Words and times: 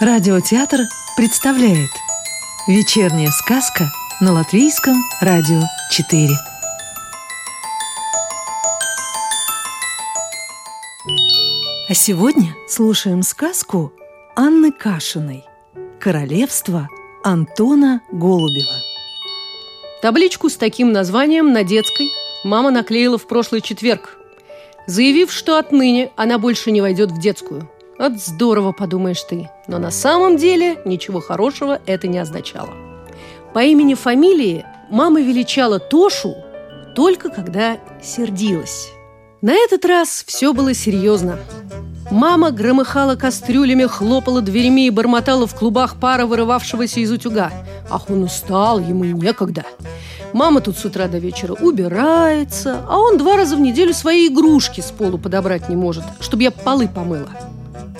Радиотеатр 0.00 0.82
представляет 1.16 1.90
Вечерняя 2.68 3.30
сказка 3.30 3.90
на 4.20 4.32
Латвийском 4.32 4.94
радио 5.20 5.60
4 5.90 6.28
А 11.88 11.94
сегодня 11.94 12.54
слушаем 12.68 13.24
сказку 13.24 13.92
Анны 14.36 14.70
Кашиной 14.70 15.44
«Королевство 15.98 16.88
Антона 17.24 18.00
Голубева» 18.12 18.80
Табличку 20.00 20.48
с 20.48 20.56
таким 20.56 20.92
названием 20.92 21.52
на 21.52 21.64
детской 21.64 22.08
мама 22.44 22.70
наклеила 22.70 23.18
в 23.18 23.26
прошлый 23.26 23.62
четверг, 23.62 24.16
заявив, 24.86 25.32
что 25.32 25.58
отныне 25.58 26.12
она 26.14 26.38
больше 26.38 26.70
не 26.70 26.80
войдет 26.80 27.10
в 27.10 27.18
детскую. 27.18 27.68
От 27.98 28.20
здорово, 28.20 28.72
подумаешь 28.72 29.22
ты. 29.22 29.50
Но 29.66 29.78
на 29.78 29.90
самом 29.90 30.36
деле 30.36 30.80
ничего 30.84 31.20
хорошего 31.20 31.80
это 31.84 32.06
не 32.06 32.18
означало. 32.18 32.70
По 33.52 33.64
имени-фамилии 33.64 34.64
мама 34.88 35.20
величала 35.20 35.80
Тошу 35.80 36.36
только 36.94 37.28
когда 37.28 37.78
сердилась. 38.02 38.90
На 39.42 39.52
этот 39.52 39.84
раз 39.84 40.24
все 40.26 40.52
было 40.52 40.74
серьезно. 40.74 41.38
Мама 42.10 42.50
громыхала 42.52 43.16
кастрюлями, 43.16 43.84
хлопала 43.84 44.40
дверями 44.40 44.86
и 44.86 44.90
бормотала 44.90 45.46
в 45.46 45.54
клубах 45.54 45.96
пара, 46.00 46.24
вырывавшегося 46.24 47.00
из 47.00 47.10
утюга. 47.10 47.52
Ах, 47.90 48.08
он 48.10 48.22
устал, 48.22 48.80
ему 48.80 49.04
некогда. 49.04 49.64
Мама 50.32 50.60
тут 50.60 50.76
с 50.76 50.84
утра 50.84 51.08
до 51.08 51.18
вечера 51.18 51.52
убирается, 51.54 52.84
а 52.88 52.98
он 52.98 53.18
два 53.18 53.36
раза 53.36 53.56
в 53.56 53.60
неделю 53.60 53.92
свои 53.92 54.28
игрушки 54.28 54.80
с 54.80 54.90
полу 54.90 55.18
подобрать 55.18 55.68
не 55.68 55.76
может, 55.76 56.04
чтобы 56.20 56.44
я 56.44 56.50
полы 56.50 56.88
помыла. 56.88 57.28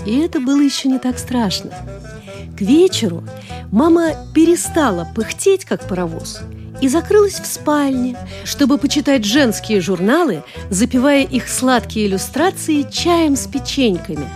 И 0.06 0.18
это 0.18 0.40
было 0.40 0.60
еще 0.60 0.88
не 0.88 0.98
так 0.98 1.18
страшно. 1.18 1.70
К 2.56 2.60
вечеру 2.60 3.24
мама 3.70 4.12
перестала 4.34 5.06
пыхтеть, 5.14 5.64
как 5.64 5.86
паровоз, 5.86 6.40
и 6.80 6.88
закрылась 6.88 7.40
в 7.40 7.46
спальне, 7.46 8.16
чтобы 8.44 8.78
почитать 8.78 9.24
женские 9.24 9.80
журналы, 9.80 10.42
запивая 10.70 11.22
их 11.24 11.48
сладкие 11.48 12.06
иллюстрации 12.06 12.86
чаем 12.90 13.36
с 13.36 13.46
печеньками. 13.46 14.26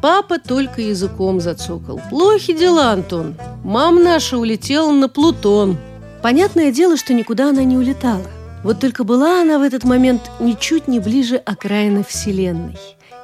Папа 0.00 0.38
только 0.38 0.80
языком 0.80 1.40
зацокал. 1.40 2.00
«Плохи 2.08 2.56
дела, 2.56 2.92
Антон. 2.92 3.34
Мама 3.64 4.00
наша 4.00 4.38
улетела 4.38 4.92
на 4.92 5.08
Плутон». 5.08 5.76
Понятное 6.22 6.72
дело, 6.72 6.96
что 6.96 7.14
никуда 7.14 7.50
она 7.50 7.64
не 7.64 7.76
улетала. 7.76 8.26
Вот 8.64 8.80
только 8.80 9.04
была 9.04 9.40
она 9.42 9.58
в 9.58 9.62
этот 9.62 9.84
момент 9.84 10.30
ничуть 10.40 10.88
не 10.88 11.00
ближе 11.00 11.36
окраины 11.36 12.04
Вселенной. 12.04 12.76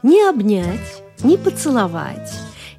Не 0.03 0.23
обнять, 0.29 1.03
не 1.23 1.37
поцеловать, 1.37 2.33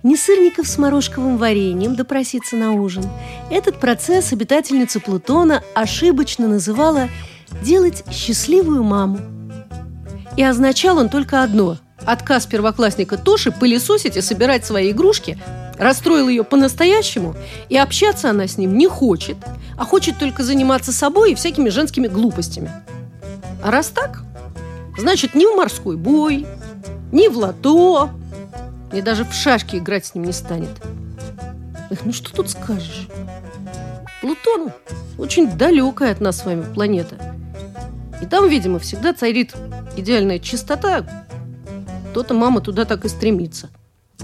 ни 0.03 0.15
сырников 0.15 0.67
с 0.67 0.77
морожковым 0.77 1.37
вареньем 1.37 1.95
допроситься 1.95 2.55
на 2.55 2.73
ужин. 2.73 3.03
Этот 3.49 3.79
процесс 3.79 4.31
обитательница 4.33 4.99
Плутона 4.99 5.63
ошибочно 5.73 6.47
называла 6.47 7.09
«делать 7.63 8.03
счастливую 8.11 8.83
маму». 8.83 9.19
И 10.37 10.43
означал 10.43 10.97
он 10.97 11.09
только 11.09 11.43
одно– 11.43 11.77
отказ 12.05 12.45
первоклассника 12.45 13.17
Тоши 13.17 13.51
пылесосить 13.51 14.17
и 14.17 14.21
собирать 14.21 14.65
свои 14.65 14.91
игрушки 14.91 15.37
расстроил 15.77 16.29
ее 16.29 16.43
по-настоящему, 16.43 17.35
и 17.69 17.77
общаться 17.77 18.29
она 18.29 18.47
с 18.47 18.57
ним 18.57 18.77
не 18.77 18.87
хочет, 18.87 19.37
а 19.77 19.85
хочет 19.85 20.17
только 20.17 20.43
заниматься 20.43 20.91
собой 20.93 21.31
и 21.31 21.35
всякими 21.35 21.69
женскими 21.69 22.07
глупостями. 22.07 22.71
А 23.63 23.71
раз 23.71 23.87
так, 23.87 24.23
значит, 24.97 25.35
ни 25.35 25.45
в 25.45 25.55
морской 25.57 25.97
бой, 25.97 26.45
ни 27.11 27.27
в 27.27 27.37
лото, 27.37 28.09
и 28.95 29.01
даже 29.01 29.25
в 29.25 29.33
шашки 29.33 29.75
играть 29.75 30.05
с 30.05 30.15
ним 30.15 30.23
не 30.23 30.31
станет. 30.31 30.69
Эх, 31.89 32.05
ну 32.05 32.13
что 32.13 32.33
тут 32.33 32.49
скажешь? 32.49 33.07
Плутон 34.21 34.71
очень 35.17 35.51
далекая 35.51 36.13
от 36.13 36.21
нас 36.21 36.39
с 36.39 36.45
вами 36.45 36.63
планета. 36.73 37.17
И 38.21 38.25
там, 38.25 38.47
видимо, 38.47 38.79
всегда 38.79 39.13
царит 39.13 39.53
идеальная 39.97 40.39
чистота. 40.39 41.05
То-то 42.13 42.33
мама 42.33 42.61
туда 42.61 42.85
так 42.85 43.03
и 43.03 43.09
стремится. 43.09 43.69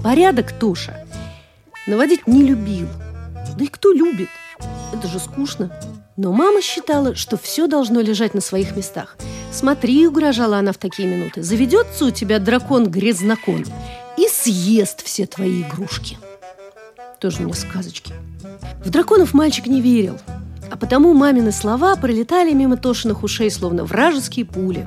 Порядок 0.02 0.52
Тоша 0.52 1.06
наводить 1.86 2.26
не 2.26 2.42
любил. 2.42 2.88
Да 3.56 3.64
и 3.64 3.68
кто 3.68 3.92
любит? 3.92 4.28
Это 4.94 5.06
же 5.06 5.18
скучно. 5.18 5.70
Но 6.16 6.32
мама 6.32 6.62
считала, 6.62 7.14
что 7.14 7.36
все 7.36 7.66
должно 7.66 8.00
лежать 8.00 8.32
на 8.32 8.40
своих 8.40 8.74
местах. 8.74 9.16
Смотри, 9.50 10.06
угрожала 10.06 10.58
она 10.58 10.72
в 10.72 10.78
такие 10.78 11.06
минуты, 11.06 11.42
заведется 11.42 12.06
у 12.06 12.10
тебя 12.10 12.38
дракон-грязнокон 12.38 13.66
и 14.16 14.28
съест 14.28 15.02
все 15.04 15.26
твои 15.26 15.62
игрушки. 15.62 16.18
Тоже 17.20 17.42
мне 17.42 17.54
сказочки. 17.54 18.12
В 18.84 18.90
драконов 18.90 19.32
мальчик 19.34 19.66
не 19.66 19.80
верил, 19.80 20.18
а 20.70 20.76
потому 20.76 21.14
мамины 21.14 21.52
слова 21.52 21.96
пролетали 21.96 22.52
мимо 22.52 22.76
Тошиных 22.76 23.22
ушей, 23.22 23.50
словно 23.50 23.84
вражеские 23.84 24.44
пули. 24.44 24.86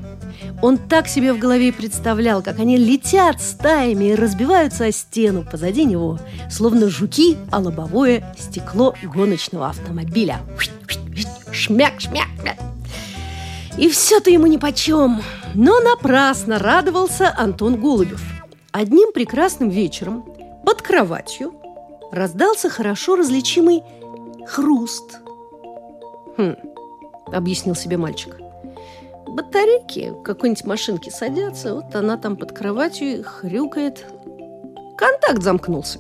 Он 0.62 0.78
так 0.78 1.08
себе 1.08 1.32
в 1.34 1.40
голове 1.40 1.72
представлял, 1.72 2.42
как 2.42 2.60
они 2.60 2.78
летят 2.78 3.42
стаями 3.42 4.06
и 4.06 4.16
разбиваются 4.16 4.86
о 4.86 4.92
стену 4.92 5.46
позади 5.50 5.86
него, 5.86 6.20
словно 6.50 6.90
жуки 6.90 7.38
о 7.52 7.60
лобовое 7.60 8.36
стекло 8.38 8.96
гоночного 9.04 9.70
автомобиля. 9.70 10.42
Шмяк, 11.52 12.02
шмяк, 12.02 12.30
шмяк. 12.42 12.58
И 13.78 13.90
все-то 13.90 14.30
ему 14.30 14.48
нипочем. 14.48 15.22
Но 15.54 15.80
напрасно 15.80 16.60
радовался 16.60 17.34
Антон 17.38 17.80
Голубев– 17.80 18.22
Одним 18.78 19.14
прекрасным 19.14 19.70
вечером 19.70 20.26
под 20.66 20.82
кроватью 20.82 21.54
раздался 22.12 22.70
хорошо 22.70 23.16
различимый 23.16 23.84
хруст. 24.46 25.22
«Хм»,— 26.36 26.58
объяснил 27.28 27.74
себе 27.74 27.96
мальчик. 27.96 28.36
«Батарейки 29.28 30.14
какой-нибудь 30.26 30.66
машинки 30.66 31.10
садятся, 31.10 31.76
вот 31.76 31.96
она 31.96 32.18
там 32.18 32.36
под 32.36 32.52
кроватью 32.52 33.24
хрюкает. 33.24 34.08
Контакт 34.98 35.42
замкнулся». 35.42 36.00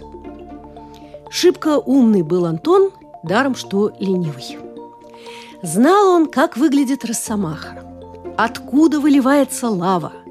Шибко 1.29 1.79
умный 1.79 2.23
был 2.23 2.45
Антон, 2.45 2.91
даром 3.23 3.55
что 3.55 3.93
ленивый. 4.01 4.57
Знал 5.61 6.09
он, 6.09 6.25
как 6.25 6.57
выглядит 6.57 7.05
росомаха, 7.05 7.85
откуда 8.35 8.99
выливается 8.99 9.69
лава– 9.69 10.11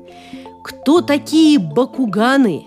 кто 0.65 1.03
такие 1.03 1.59
бакуганы 1.59 2.67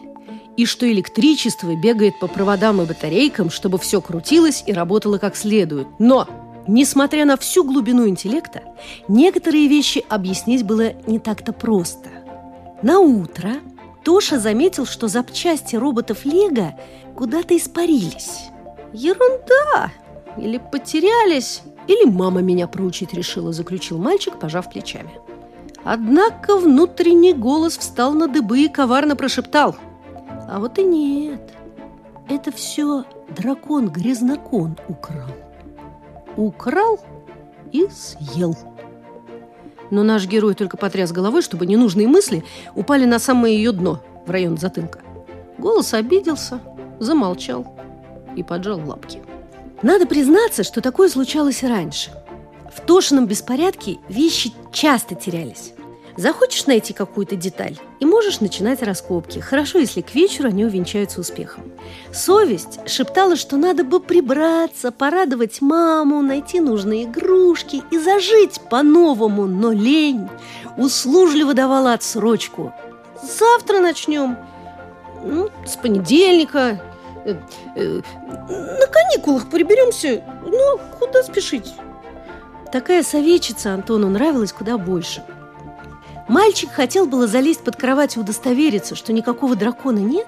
и 0.55 0.65
что 0.65 0.89
электричество 0.89 1.75
бегает 1.75 2.19
по 2.19 2.27
проводам 2.27 2.79
и 2.81 2.85
батарейкам, 2.85 3.49
чтобы 3.49 3.79
все 3.79 4.01
крутилось 4.01 4.63
и 4.67 4.71
работало 4.71 5.17
как 5.17 5.35
следует. 5.35 5.87
Но, 5.97 6.27
несмотря 6.67 7.25
на 7.25 7.37
всю 7.37 7.63
глубину 7.63 8.07
интеллекта, 8.07 8.61
некоторые 9.07 9.67
вещи 9.67 10.05
объяснить 10.09 10.63
было 10.63 10.93
не 11.07 11.17
так-то 11.17 11.53
просто. 11.53 12.09
На 12.83 12.99
утро 12.99 13.53
Тоша 14.05 14.39
заметил, 14.39 14.85
что 14.85 15.07
запчасти 15.07 15.75
роботов 15.75 16.23
Лего 16.23 16.75
куда-то 17.15 17.57
испарились. 17.57 18.49
Ерунда! 18.93 19.91
Или 20.37 20.59
потерялись, 20.59 21.63
или 21.87 22.07
мама 22.07 22.41
меня 22.41 22.67
проучить 22.67 23.13
решила, 23.15 23.51
заключил 23.53 23.97
мальчик, 23.97 24.37
пожав 24.39 24.69
плечами. 24.69 25.09
Однако 25.89 26.57
внутренний 26.57 27.31
голос 27.31 27.77
встал 27.77 28.11
на 28.11 28.27
дыбы 28.27 28.59
и 28.59 28.67
коварно 28.67 29.15
прошептал. 29.15 29.77
А 30.49 30.59
вот 30.59 30.77
и 30.79 30.83
нет. 30.83 31.53
Это 32.27 32.51
все 32.51 33.05
дракон-грязнокон 33.29 34.75
украл. 34.89 35.29
Украл 36.35 36.99
и 37.71 37.87
съел. 37.87 38.57
Но 39.89 40.03
наш 40.03 40.27
герой 40.27 40.55
только 40.55 40.75
потряс 40.75 41.13
головой, 41.13 41.41
чтобы 41.41 41.65
ненужные 41.65 42.09
мысли 42.09 42.43
упали 42.75 43.05
на 43.05 43.17
самое 43.17 43.55
ее 43.55 43.71
дно, 43.71 44.01
в 44.25 44.29
район 44.29 44.57
затылка. 44.57 44.99
Голос 45.57 45.93
обиделся, 45.93 46.59
замолчал 46.99 47.65
и 48.35 48.43
поджал 48.43 48.81
лапки. 48.85 49.21
Надо 49.81 50.05
признаться, 50.05 50.65
что 50.65 50.81
такое 50.81 51.07
случалось 51.07 51.63
и 51.63 51.67
раньше. 51.67 52.11
В 52.75 52.81
Тошином 52.81 53.25
беспорядке 53.25 53.99
вещи 54.09 54.51
часто 54.73 55.15
терялись. 55.15 55.75
Захочешь 56.17 56.65
найти 56.65 56.93
какую-то 56.93 57.35
деталь 57.35 57.77
и 57.99 58.05
можешь 58.05 58.39
начинать 58.39 58.81
раскопки. 58.81 59.37
Хорошо, 59.37 59.77
если 59.77 60.01
к 60.01 60.15
вечеру 60.15 60.49
они 60.49 60.65
увенчаются 60.65 61.21
успехом. 61.21 61.71
Совесть 62.11 62.79
шептала, 62.89 63.35
что 63.35 63.55
надо 63.55 63.83
бы 63.83 63.99
прибраться, 63.99 64.91
порадовать 64.91 65.61
маму, 65.61 66.23
найти 66.23 66.59
нужные 66.59 67.03
игрушки 67.03 67.83
и 67.91 67.99
зажить 67.99 68.59
по-новому, 68.67 69.45
но 69.45 69.71
лень 69.71 70.27
услужливо 70.75 71.53
давала 71.53 71.93
отсрочку. 71.93 72.73
Завтра 73.21 73.79
начнем. 73.79 74.37
Ну, 75.23 75.49
с 75.67 75.75
понедельника. 75.75 76.81
Э, 77.25 77.35
э, 77.75 78.01
на 78.47 78.87
каникулах 78.87 79.51
приберемся. 79.51 80.23
Ну, 80.43 80.79
куда 80.97 81.21
спешить? 81.21 81.75
Такая 82.71 83.03
советчица 83.03 83.75
Антону 83.75 84.09
нравилась 84.09 84.51
куда 84.51 84.79
больше– 84.79 85.23
Мальчик 86.27 86.71
хотел 86.71 87.05
было 87.05 87.27
залезть 87.27 87.61
под 87.61 87.77
кровать 87.77 88.17
и 88.17 88.19
удостовериться, 88.19 88.95
что 88.95 89.13
никакого 89.13 89.55
дракона 89.55 89.99
нет. 89.99 90.27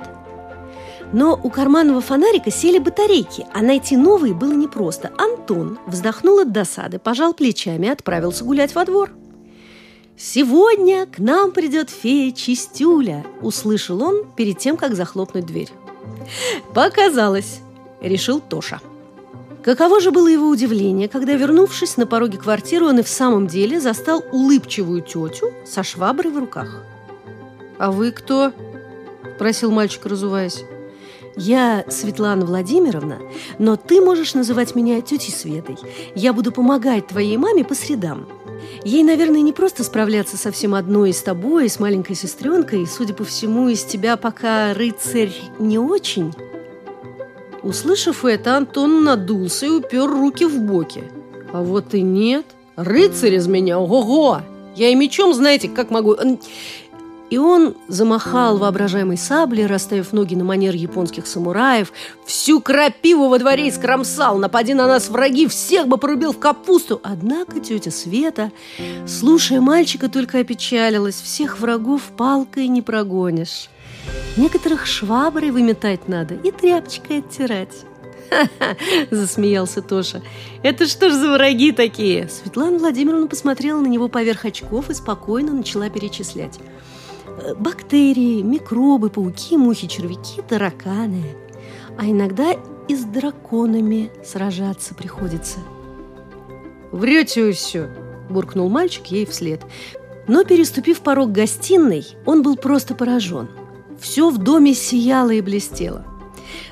Но 1.11 1.39
у 1.41 1.49
карманного 1.49 2.01
фонарика 2.01 2.51
сели 2.51 2.77
батарейки, 2.77 3.45
а 3.53 3.61
найти 3.61 3.97
новые 3.97 4.33
было 4.33 4.53
непросто. 4.53 5.11
Антон 5.17 5.79
вздохнул 5.87 6.39
от 6.39 6.51
досады, 6.51 6.99
пожал 6.99 7.33
плечами 7.33 7.87
и 7.87 7.89
отправился 7.89 8.43
гулять 8.43 8.75
во 8.75 8.85
двор. 8.85 9.11
«Сегодня 10.15 11.05
к 11.05 11.17
нам 11.17 11.51
придет 11.51 11.89
фея 11.89 12.31
Чистюля»,– 12.31 13.25
услышал 13.41 14.03
он 14.03 14.25
перед 14.35 14.59
тем, 14.59 14.75
как 14.75 14.93
захлопнуть 14.93 15.45
дверь. 15.45 15.69
«Показалось»,– 16.73 17.61
решил 18.01 18.41
Тоша. 18.41 18.81
Каково 19.69 19.99
же 19.99 20.09
было 20.09 20.27
его 20.27 20.47
удивление, 20.47 21.07
когда, 21.07 21.33
вернувшись 21.33 21.95
на 21.95 22.07
пороге 22.07 22.39
квартиры, 22.39 22.87
он 22.87 22.97
и 22.97 23.03
в 23.03 23.07
самом 23.07 23.45
деле 23.45 23.79
застал 23.79 24.25
улыбчивую 24.31 25.03
тетю 25.03 25.53
со 25.63 25.83
шваброй 25.83 26.31
в 26.31 26.39
руках. 26.39 26.81
«А 27.77 27.91
вы 27.91 28.09
кто?»– 28.09 28.51
просил 29.37 29.69
мальчик, 29.69 30.07
разуваясь. 30.07 30.63
«Я 31.35 31.85
Светлана 31.87 32.47
Владимировна, 32.47 33.19
но 33.59 33.75
ты 33.75 34.01
можешь 34.01 34.33
называть 34.33 34.73
меня 34.73 35.01
тетей 35.01 35.31
Светой. 35.31 35.77
Я 36.15 36.33
буду 36.33 36.51
помогать 36.51 37.05
твоей 37.05 37.37
маме 37.37 37.63
по 37.63 37.75
средам. 37.75 38.27
Ей, 38.83 39.03
наверное, 39.03 39.41
не 39.41 39.53
просто 39.53 39.83
справляться 39.83 40.35
совсем 40.35 40.73
одной 40.73 41.13
с 41.13 41.21
тобой, 41.21 41.69
с 41.69 41.79
маленькой 41.79 42.15
сестренкой. 42.15 42.87
Судя 42.87 43.13
по 43.13 43.23
всему, 43.23 43.69
из 43.69 43.83
тебя 43.83 44.17
пока 44.17 44.73
рыцарь 44.73 45.35
не 45.59 45.77
очень». 45.77 46.33
Услышав 47.69 48.25
это, 48.25 48.57
Антон 48.57 49.03
надулся 49.03 49.67
и 49.67 49.69
упер 49.69 50.07
руки 50.09 50.43
в 50.43 50.59
боки. 50.59 51.03
А 51.53 51.61
вот 51.61 51.93
и 51.93 52.01
нет. 52.01 52.47
Рыцарь 52.75 53.35
из 53.35 53.45
меня, 53.45 53.77
ого-го! 53.77 54.41
Я 54.75 54.89
и 54.89 54.95
мечом, 54.95 55.35
знаете, 55.35 55.69
как 55.69 55.91
могу... 55.91 56.17
И 57.29 57.37
он 57.37 57.75
замахал 57.87 58.57
воображаемой 58.57 59.17
саблей, 59.17 59.67
расставив 59.67 60.13
ноги 60.13 60.33
на 60.33 60.43
манер 60.43 60.73
японских 60.73 61.27
самураев. 61.27 61.93
Всю 62.25 62.59
крапиву 62.59 63.27
во 63.27 63.37
дворе 63.37 63.69
искромсал. 63.69 64.39
Напади 64.39 64.73
на 64.73 64.87
нас 64.87 65.09
враги, 65.09 65.45
всех 65.45 65.87
бы 65.87 65.97
порубил 65.97 66.33
в 66.33 66.39
капусту. 66.39 66.99
Однако 67.03 67.59
тетя 67.59 67.91
Света, 67.91 68.51
слушая 69.05 69.61
мальчика, 69.61 70.09
только 70.09 70.39
опечалилась. 70.39 71.21
Всех 71.21 71.59
врагов 71.59 72.01
палкой 72.17 72.67
не 72.67 72.81
прогонишь. 72.81 73.69
Некоторых 74.37 74.85
шваброй 74.85 75.51
выметать 75.51 76.07
надо 76.07 76.35
и 76.35 76.51
тряпочкой 76.51 77.19
оттирать. 77.19 77.85
«Ха-ха!»– 78.29 78.75
засмеялся 79.11 79.81
Тоша. 79.81 80.21
«Это 80.63 80.87
что 80.87 81.09
ж 81.09 81.13
за 81.13 81.31
враги 81.33 81.71
такие?» 81.71 82.29
Светлана 82.29 82.77
Владимировна 82.77 83.27
посмотрела 83.27 83.81
на 83.81 83.87
него 83.87 84.07
поверх 84.07 84.45
очков 84.45 84.89
и 84.89 84.93
спокойно 84.93 85.51
начала 85.51 85.89
перечислять. 85.89 86.59
Бактерии, 87.57 88.41
микробы, 88.41 89.09
пауки, 89.09 89.57
мухи, 89.57 89.87
червяки, 89.87 90.41
тараканы. 90.47 91.23
А 91.97 92.05
иногда 92.05 92.53
и 92.87 92.95
с 92.95 93.03
драконами 93.03 94.11
сражаться 94.23 94.93
приходится. 94.93 95.59
«Врете 96.91 97.43
вы 97.43 97.51
все!»– 97.53 97.89
буркнул 98.29 98.69
мальчик 98.69 99.07
ей 99.07 99.25
вслед. 99.25 99.61
Но, 100.27 100.43
переступив 100.43 101.01
порог 101.01 101.31
гостиной, 101.31 102.05
он 102.25 102.43
был 102.43 102.55
просто 102.55 102.93
поражен. 102.93 103.49
Все 103.99 104.29
в 104.29 104.37
доме 104.37 104.73
сияло 104.73 105.31
и 105.31 105.41
блестело. 105.41 106.05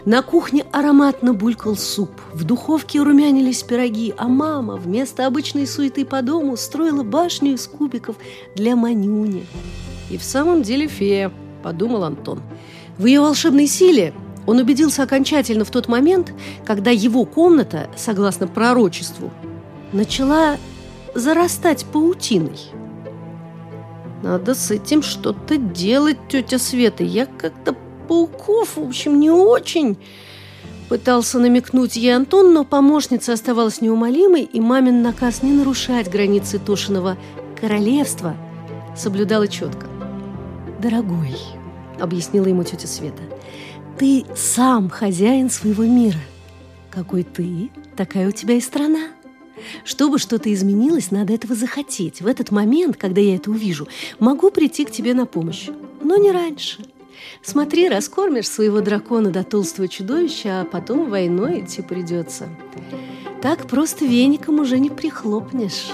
На 0.06 0.22
кухне 0.22 0.66
ароматно 0.72 1.34
булькал 1.34 1.76
суп, 1.76 2.10
в 2.34 2.44
духовке 2.46 3.02
румянились 3.02 3.64
пироги, 3.64 4.14
а 4.18 4.28
мама 4.28 4.76
вместо 4.76 5.28
обычной 5.28 5.68
суеты 5.68 6.06
по 6.06 6.22
дому 6.22 6.56
строила 6.56 7.04
башню 7.04 7.54
из 7.54 7.68
кубиков 7.68 8.16
для 8.56 8.76
Манюни. 8.76 9.46
И 10.10 10.18
в 10.18 10.24
самом 10.24 10.62
деле 10.62 10.88
фея, 10.88 11.32
подумал 11.62 12.04
Антон. 12.04 12.42
В 12.98 13.06
ее 13.06 13.20
волшебной 13.20 13.68
силе 13.68 14.14
он 14.46 14.60
убедился 14.60 15.04
окончательно 15.04 15.66
в 15.66 15.72
тот 15.72 15.90
момент, 15.90 16.34
когда 16.66 16.90
его 16.90 17.26
комната, 17.26 17.90
согласно 17.98 18.48
пророчеству, 18.48 19.32
начала 19.92 20.58
зарастать 21.14 21.86
паутиной. 21.86 22.58
Надо 24.24 24.56
с 24.56 24.72
этим 24.72 25.04
что-то 25.04 25.58
делать, 25.58 26.18
тетя 26.30 26.58
Света. 26.58 27.04
Я 27.04 27.26
как-то 27.26 27.76
пауков, 28.08 28.78
в 28.78 28.84
общем, 28.84 29.20
не 29.20 29.32
очень... 29.32 29.98
Пытался 30.90 31.38
намекнуть 31.38 31.98
ей 31.98 32.16
Антон, 32.16 32.54
но 32.54 32.64
помощница 32.64 33.34
оставалась 33.34 33.82
неумолимой, 33.82 34.44
и 34.44 34.62
мамин 34.62 35.02
наказ 35.02 35.44
не 35.44 35.52
нарушать 35.52 36.10
границы 36.10 36.60
Тошиного 36.60 37.18
королевства 37.60 38.38
соблюдала 38.96 39.50
четко. 39.50 39.86
«Дорогой»,— 40.82 41.36
объяснила 42.00 42.46
ему 42.46 42.64
тетя 42.64 42.88
Света,— 42.88 43.22
«ты 44.00 44.26
сам 44.34 44.90
хозяин 44.90 45.50
своего 45.50 45.84
мира. 45.84 46.20
Какой 46.90 47.24
ты, 47.24 47.70
такая 47.98 48.30
у 48.30 48.32
тебя 48.32 48.56
и 48.56 48.62
страна. 48.62 49.10
Чтобы 49.84 50.20
что-то 50.20 50.54
изменилось, 50.54 51.12
надо 51.12 51.34
этого 51.34 51.56
захотеть. 51.56 52.22
В 52.22 52.28
этот 52.28 52.52
момент, 52.52 52.98
когда 52.98 53.22
я 53.22 53.36
это 53.36 53.52
увижу, 53.52 53.88
могу 54.20 54.52
прийти 54.52 54.86
к 54.86 54.92
тебе 54.92 55.14
на 55.14 55.26
помощь, 55.26 55.70
но 56.04 56.18
не 56.18 56.32
раньше. 56.32 56.86
Смотри, 57.42 57.90
раскормишь 57.90 58.48
своего 58.48 58.82
дракона 58.82 59.32
до 59.32 59.44
толстого 59.44 59.88
чудовища, 59.88 60.62
а 60.62 60.66
потом 60.66 61.10
войной 61.10 61.62
идти 61.62 61.82
придется. 61.82 62.48
Так 63.42 63.68
просто 63.68 64.06
веником 64.06 64.60
уже 64.60 64.80
не 64.80 64.90
прихлопнешь». 64.90 65.92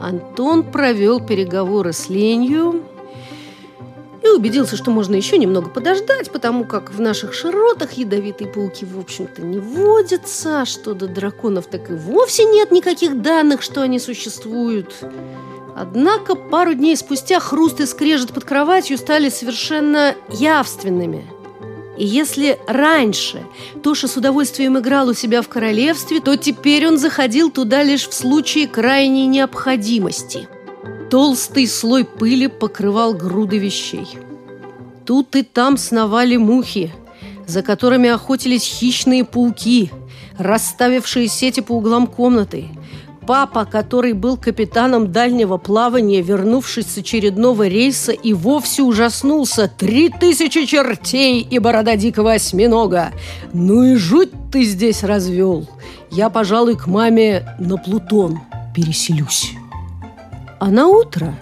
Антон 0.00 0.62
провел 0.62 1.20
переговоры 1.20 1.92
с 1.92 2.08
Ленью, 2.08 2.82
и 4.30 4.36
убедился, 4.36 4.76
что 4.76 4.90
можно 4.90 5.14
еще 5.14 5.38
немного 5.38 5.68
подождать, 5.68 6.30
потому 6.30 6.64
как 6.64 6.92
в 6.92 7.00
наших 7.00 7.34
широтах 7.34 7.92
ядовитые 7.92 8.48
пауки, 8.48 8.84
в 8.84 8.98
общем-то, 8.98 9.42
не 9.42 9.58
водятся, 9.58 10.62
а 10.62 10.66
что 10.66 10.94
до 10.94 11.08
драконов 11.08 11.66
так 11.66 11.90
и 11.90 11.94
вовсе 11.94 12.44
нет 12.44 12.70
никаких 12.70 13.20
данных, 13.22 13.62
что 13.62 13.82
они 13.82 13.98
существуют. 13.98 14.94
Однако 15.76 16.34
пару 16.34 16.74
дней 16.74 16.96
спустя 16.96 17.40
хруст 17.40 17.80
и 17.80 17.86
скрежет 17.86 18.32
под 18.32 18.44
кроватью 18.44 18.98
стали 18.98 19.28
совершенно 19.28 20.14
явственными. 20.28 21.26
И 21.96 22.04
если 22.04 22.58
раньше 22.66 23.42
Тоша 23.82 24.08
с 24.08 24.16
удовольствием 24.16 24.78
играл 24.78 25.08
у 25.08 25.14
себя 25.14 25.42
в 25.42 25.48
королевстве, 25.48 26.20
то 26.20 26.36
теперь 26.36 26.86
он 26.86 26.98
заходил 26.98 27.50
туда 27.50 27.82
лишь 27.82 28.08
в 28.08 28.14
случае 28.14 28.68
крайней 28.68 29.26
необходимости– 29.26 30.48
Толстый 31.10 31.66
слой 31.66 32.04
пыли 32.04 32.46
покрывал 32.46 33.14
груды 33.14 33.58
вещей. 33.58 34.06
Тут 35.04 35.34
и 35.34 35.42
там 35.42 35.76
сновали 35.76 36.36
мухи, 36.36 36.92
за 37.48 37.62
которыми 37.62 38.08
охотились 38.08 38.62
хищные 38.62 39.24
пауки, 39.24 39.90
расставившие 40.38 41.26
сети 41.26 41.60
по 41.60 41.72
углам 41.72 42.06
комнаты. 42.06 42.68
Папа, 43.26 43.64
который 43.64 44.12
был 44.12 44.36
капитаном 44.36 45.10
дальнего 45.10 45.56
плавания, 45.56 46.22
вернувшись 46.22 46.86
с 46.86 46.98
очередного 46.98 47.66
рейса, 47.66 48.12
и 48.12 48.32
вовсе 48.32 48.82
ужаснулся. 48.82 49.68
Три 49.68 50.10
тысячи 50.10 50.64
чертей 50.64 51.40
и 51.40 51.58
борода 51.58 51.96
дикого 51.96 52.34
осьминога. 52.34 53.10
Ну 53.52 53.82
и 53.82 53.96
жуть 53.96 54.30
ты 54.52 54.62
здесь 54.62 55.02
развел. 55.02 55.68
Я, 56.10 56.30
пожалуй, 56.30 56.76
к 56.76 56.86
маме 56.86 57.56
на 57.58 57.76
Плутон 57.76 58.40
переселюсь. 58.74 59.54
А 60.60 60.70
на 60.70 60.88
утро 60.88 61.34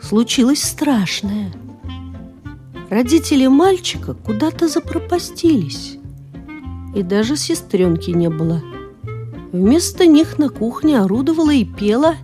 случилось 0.00 0.62
страшное. 0.62 1.52
Родители 2.88 3.46
мальчика 3.46 4.14
куда-то 4.14 4.66
запропастились, 4.66 5.98
и 6.94 7.02
даже 7.02 7.36
сестренки 7.36 8.10
не 8.10 8.30
было. 8.30 8.62
Вместо 9.52 10.06
них 10.06 10.38
на 10.38 10.48
кухне 10.48 11.00
орудовала 11.00 11.50
и 11.50 11.66
пела 11.66 12.14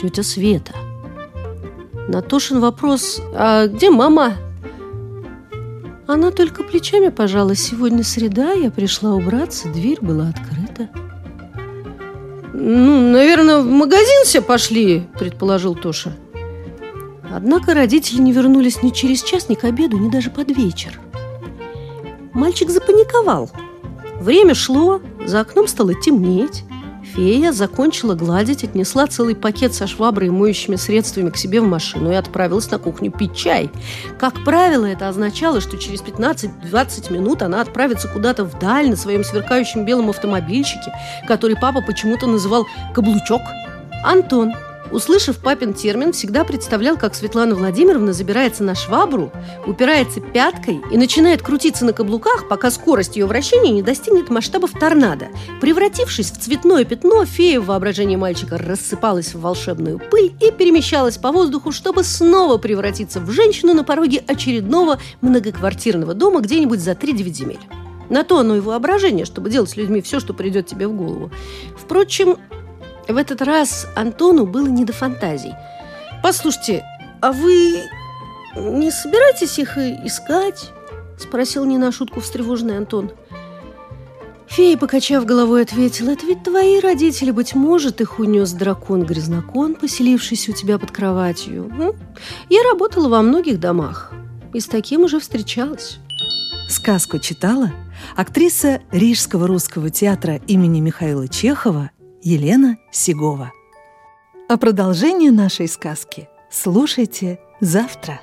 тетя 0.00 0.24
Света. 0.24 0.74
На 2.08 2.20
Тошин 2.20 2.58
вопрос 2.58 3.22
«А 3.36 3.68
где 3.68 3.88
мама?» 3.88 4.32
Она 6.08 6.32
только 6.32 6.64
плечами 6.64 7.10
пожала. 7.10 7.54
Сегодня 7.54 8.02
среда, 8.02 8.50
я 8.50 8.72
пришла 8.72 9.14
убраться, 9.14 9.68
дверь 9.68 10.00
была 10.00 10.30
открыта. 10.30 10.90
«Ну, 12.64 13.10
наверное, 13.10 13.58
в 13.58 13.66
магазин 13.66 14.22
все 14.24 14.40
пошли»,– 14.40 15.08
предположил 15.18 15.74
Тоша. 15.74 16.12
Однако 17.28 17.74
родители 17.74 18.20
не 18.20 18.30
вернулись 18.30 18.84
ни 18.84 18.90
через 18.90 19.24
час, 19.24 19.48
ни 19.48 19.56
к 19.56 19.64
обеду, 19.64 19.98
ни 19.98 20.08
даже 20.08 20.30
под 20.30 20.56
вечер. 20.56 21.00
Мальчик 22.32 22.70
запаниковал. 22.70 23.50
Время 24.20 24.54
шло, 24.54 25.00
за 25.26 25.40
окном 25.40 25.66
стало 25.66 26.00
темнеть. 26.00 26.62
Фея 27.02 27.52
закончила 27.52 28.14
гладить, 28.14 28.64
отнесла 28.64 29.06
целый 29.06 29.34
пакет 29.34 29.74
со 29.74 29.86
шваброй 29.86 30.28
и 30.28 30.30
моющими 30.30 30.76
средствами 30.76 31.30
к 31.30 31.36
себе 31.36 31.60
в 31.60 31.66
машину 31.66 32.10
и 32.12 32.14
отправилась 32.14 32.70
на 32.70 32.78
кухню 32.78 33.10
пить 33.10 33.36
чай. 33.36 33.70
Как 34.18 34.44
правило, 34.44 34.86
это 34.86 35.08
означало, 35.08 35.60
что 35.60 35.76
через 35.76 36.00
15-20 36.02 37.12
минут 37.12 37.42
она 37.42 37.60
отправится 37.60 38.08
куда-то 38.08 38.44
вдаль 38.44 38.88
на 38.88 38.96
своем 38.96 39.24
сверкающем 39.24 39.84
белом 39.84 40.10
автомобильчике, 40.10 40.92
который 41.26 41.56
папа 41.56 41.82
почему-то 41.82 42.26
называл 42.26 42.66
«каблучок». 42.94 43.42
Антон 44.04 44.52
услышав 44.92 45.38
папин 45.38 45.74
термин, 45.74 46.12
всегда 46.12 46.44
представлял, 46.44 46.96
как 46.96 47.14
Светлана 47.14 47.54
Владимировна 47.54 48.12
забирается 48.12 48.62
на 48.62 48.74
швабру, 48.74 49.32
упирается 49.66 50.20
пяткой 50.20 50.80
и 50.90 50.96
начинает 50.96 51.42
крутиться 51.42 51.84
на 51.84 51.92
каблуках, 51.92 52.48
пока 52.48 52.70
скорость 52.70 53.16
ее 53.16 53.26
вращения 53.26 53.72
не 53.72 53.82
достигнет 53.82 54.30
масштабов 54.30 54.72
торнадо. 54.72 55.28
Превратившись 55.60 56.30
в 56.30 56.38
цветное 56.38 56.84
пятно, 56.84 57.24
фея 57.24 57.60
в 57.60 57.66
воображении 57.66 58.16
мальчика 58.16 58.58
рассыпалась 58.58 59.34
в 59.34 59.40
волшебную 59.40 59.98
пыль 59.98 60.32
и 60.40 60.50
перемещалась 60.50 61.18
по 61.18 61.32
воздуху, 61.32 61.72
чтобы 61.72 62.04
снова 62.04 62.58
превратиться 62.58 63.20
в 63.20 63.30
женщину 63.30 63.74
на 63.74 63.84
пороге 63.84 64.22
очередного 64.26 64.98
многоквартирного 65.20 66.14
дома 66.14 66.40
где-нибудь 66.40 66.80
за 66.80 66.92
3-9 66.92 67.32
земель. 67.32 67.60
На 68.12 68.24
то 68.24 68.38
оно 68.38 68.56
и 68.56 68.60
воображение, 68.60 69.24
чтобы 69.24 69.48
делать 69.48 69.70
с 69.70 69.76
людьми 69.76 70.02
все, 70.02 70.20
что 70.20 70.34
придет 70.34 70.66
тебе 70.66 70.86
в 70.86 70.92
голову. 70.92 71.30
Впрочем, 71.78 72.36
в 73.08 73.16
этот 73.16 73.42
раз 73.42 73.86
Антону 73.96 74.46
было 74.46 74.66
не 74.66 74.84
до 74.84 74.92
фантазий. 74.92 75.54
«Послушайте, 76.22 76.84
а 77.20 77.32
вы 77.32 77.82
не 78.56 78.90
собираетесь 78.90 79.58
их 79.58 79.76
искать?» 79.76 80.70
Спросил 81.18 81.64
не 81.64 81.78
на 81.78 81.92
шутку 81.92 82.20
встревоженный 82.20 82.76
Антон. 82.76 83.12
Фея, 84.48 84.76
покачав 84.76 85.24
головой, 85.24 85.62
ответила, 85.62 86.10
«Это 86.10 86.26
ведь 86.26 86.42
твои 86.42 86.80
родители, 86.80 87.30
быть 87.30 87.54
может, 87.54 88.00
их 88.00 88.18
унес 88.18 88.52
дракон-грязнокон, 88.52 89.74
поселившийся 89.76 90.50
у 90.50 90.54
тебя 90.54 90.78
под 90.78 90.90
кроватью. 90.90 91.72
Я 92.50 92.62
работала 92.64 93.08
во 93.08 93.22
многих 93.22 93.58
домах 93.60 94.12
и 94.52 94.60
с 94.60 94.66
таким 94.66 95.02
уже 95.02 95.20
встречалась». 95.20 95.98
Сказку 96.68 97.18
читала 97.18 97.72
актриса 98.16 98.80
Рижского 98.90 99.46
русского 99.46 99.90
театра 99.90 100.40
имени 100.46 100.80
Михаила 100.80 101.28
Чехова 101.28 101.90
Елена 102.24 102.78
Сигова. 102.92 103.52
А 104.48 104.56
продолжение 104.56 105.32
нашей 105.32 105.66
сказки 105.66 106.28
слушайте 106.50 107.40
завтра. 107.60 108.20